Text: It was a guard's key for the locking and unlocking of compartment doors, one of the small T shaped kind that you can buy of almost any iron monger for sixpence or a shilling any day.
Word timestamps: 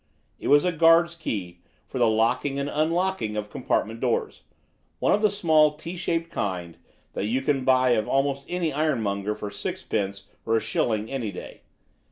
It 0.39 0.47
was 0.47 0.65
a 0.65 0.71
guard's 0.71 1.13
key 1.13 1.59
for 1.85 1.99
the 1.99 2.07
locking 2.07 2.57
and 2.57 2.67
unlocking 2.67 3.37
of 3.37 3.51
compartment 3.51 3.99
doors, 3.99 4.41
one 4.97 5.13
of 5.13 5.21
the 5.21 5.29
small 5.29 5.75
T 5.75 5.95
shaped 5.95 6.31
kind 6.31 6.79
that 7.13 7.25
you 7.27 7.43
can 7.43 7.63
buy 7.63 7.91
of 7.91 8.07
almost 8.07 8.47
any 8.49 8.73
iron 8.73 9.01
monger 9.03 9.35
for 9.35 9.51
sixpence 9.51 10.27
or 10.43 10.57
a 10.57 10.59
shilling 10.59 11.11
any 11.11 11.31
day. 11.31 11.61